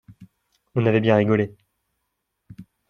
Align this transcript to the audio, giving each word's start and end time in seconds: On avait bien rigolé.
On 0.73 0.87
avait 0.87 0.99
bien 0.99 1.15
rigolé. 1.17 1.55